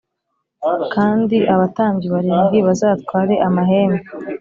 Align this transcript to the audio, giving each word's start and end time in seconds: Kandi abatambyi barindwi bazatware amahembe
Kandi 0.93 1.37
abatambyi 1.53 2.07
barindwi 2.13 2.57
bazatware 2.67 3.33
amahembe 3.47 4.01